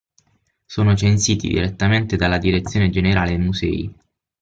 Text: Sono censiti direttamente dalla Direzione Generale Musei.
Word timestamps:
Sono 0.65 0.95
censiti 0.95 1.47
direttamente 1.47 2.15
dalla 2.17 2.39
Direzione 2.39 2.89
Generale 2.89 3.37
Musei. 3.37 3.95